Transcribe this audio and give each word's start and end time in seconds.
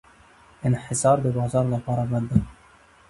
انحصار 0.67 1.17
د 1.25 1.27
بازار 1.37 1.65
لپاره 1.75 2.03
بد 2.11 2.23
دی. 2.31 2.39